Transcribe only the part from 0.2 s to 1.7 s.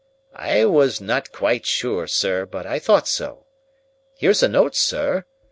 "I was not quite